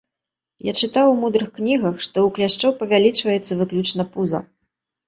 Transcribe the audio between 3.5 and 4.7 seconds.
выключна пуза.